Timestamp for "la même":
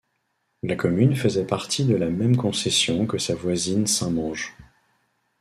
1.95-2.35